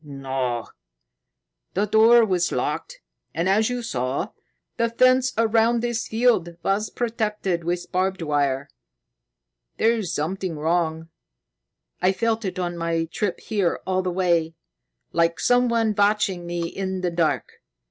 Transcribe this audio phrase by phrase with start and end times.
[0.03, 0.65] "No!
[1.75, 3.01] The door was locked,
[3.35, 4.29] and, as you saw,
[4.77, 8.67] the fence around this field was protected with barbed wire.
[9.77, 11.09] There's something wrong.
[12.01, 14.55] I felt it on my trip here all the way,
[15.13, 17.61] like someone watching me in the dark.